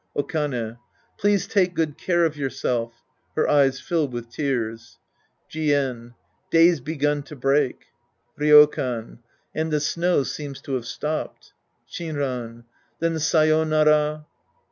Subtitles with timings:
[0.17, 0.77] Okane.
[1.19, 2.91] Please take good care of yourself
[3.35, 4.97] {Her eyes fill ivith tears.)
[5.47, 6.15] Jien.
[6.49, 7.85] Day's begun to break.
[8.35, 9.19] Ryo can.
[9.53, 11.53] And the snow seems to have stopped.
[11.87, 12.63] Shinran.
[12.97, 14.25] Then say5nara.